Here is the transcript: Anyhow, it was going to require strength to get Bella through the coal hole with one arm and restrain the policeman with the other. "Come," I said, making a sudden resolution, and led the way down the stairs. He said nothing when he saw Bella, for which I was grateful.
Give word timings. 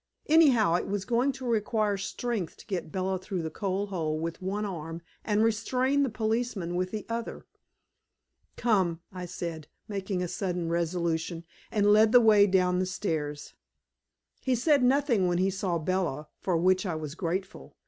Anyhow, 0.25 0.73
it 0.77 0.87
was 0.87 1.05
going 1.05 1.31
to 1.33 1.45
require 1.45 1.95
strength 1.95 2.57
to 2.57 2.65
get 2.65 2.91
Bella 2.91 3.19
through 3.19 3.43
the 3.43 3.51
coal 3.51 3.85
hole 3.85 4.17
with 4.17 4.41
one 4.41 4.65
arm 4.65 5.03
and 5.23 5.43
restrain 5.43 6.01
the 6.01 6.09
policeman 6.09 6.73
with 6.75 6.89
the 6.89 7.05
other. 7.07 7.45
"Come," 8.55 9.01
I 9.13 9.27
said, 9.27 9.67
making 9.87 10.23
a 10.23 10.27
sudden 10.27 10.69
resolution, 10.69 11.43
and 11.71 11.93
led 11.93 12.13
the 12.13 12.19
way 12.19 12.47
down 12.47 12.79
the 12.79 12.87
stairs. 12.87 13.53
He 14.41 14.55
said 14.55 14.81
nothing 14.81 15.27
when 15.27 15.37
he 15.37 15.51
saw 15.51 15.77
Bella, 15.77 16.29
for 16.39 16.57
which 16.57 16.83
I 16.83 16.95
was 16.95 17.13
grateful. 17.13 17.75